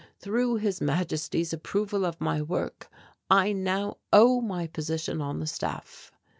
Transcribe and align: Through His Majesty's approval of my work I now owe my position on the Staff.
Through 0.17 0.55
His 0.55 0.81
Majesty's 0.81 1.53
approval 1.53 2.05
of 2.07 2.19
my 2.19 2.41
work 2.41 2.89
I 3.29 3.51
now 3.53 3.97
owe 4.11 4.41
my 4.41 4.65
position 4.65 5.21
on 5.21 5.39
the 5.39 5.45
Staff. 5.45 6.11